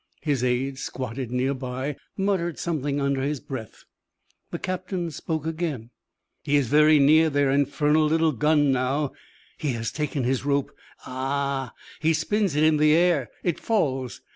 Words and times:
His 0.21 0.43
aide, 0.43 0.79
squatted 0.79 1.29
near 1.29 1.53
by, 1.53 1.95
muttered 2.17 2.57
something 2.57 2.99
under 2.99 3.21
his 3.21 3.39
breath. 3.39 3.85
The 4.49 4.57
captain 4.57 5.11
spoke 5.11 5.45
again. 5.45 5.91
"He 6.41 6.55
is 6.55 6.69
very 6.69 6.97
near 6.97 7.29
their 7.29 7.51
infernal 7.51 8.07
little 8.07 8.31
gun 8.31 8.71
now. 8.71 9.11
He 9.59 9.73
has 9.73 9.91
taken 9.91 10.23
his 10.23 10.43
rope. 10.43 10.71
Ahaaaa! 11.05 11.73
He 11.99 12.13
spins 12.15 12.55
it 12.55 12.63
in 12.63 12.77
the 12.77 12.93
air. 12.95 13.29
It 13.43 13.59
falls. 13.59 14.21